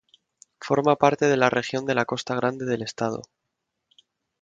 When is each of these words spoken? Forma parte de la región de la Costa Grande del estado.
Forma 0.61 0.95
parte 0.95 1.27
de 1.27 1.37
la 1.37 1.51
región 1.51 1.85
de 1.85 1.93
la 1.93 2.05
Costa 2.05 2.33
Grande 2.33 2.65
del 2.65 2.81
estado. 2.81 3.21